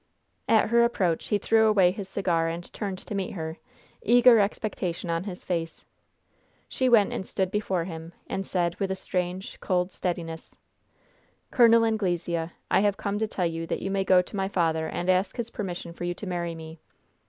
[0.49, 3.57] At her approach he threw away his cigar and turned to meet her,
[4.01, 5.85] eager expectation on his face.
[6.67, 10.57] She went and stood before him, and said, with a strange, cold steadiness:
[11.51, 11.85] "Col.
[11.85, 15.07] Anglesea, I have come to tell you that you may go to my father and
[15.07, 16.79] ask his permission for you to marry me.